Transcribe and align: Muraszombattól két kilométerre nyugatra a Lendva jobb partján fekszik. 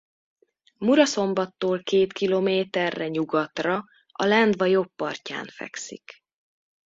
Muraszombattól 0.77 1.83
két 1.83 2.13
kilométerre 2.13 3.07
nyugatra 3.07 3.85
a 4.07 4.25
Lendva 4.25 4.65
jobb 4.65 4.91
partján 4.95 5.45
fekszik. 5.45 6.23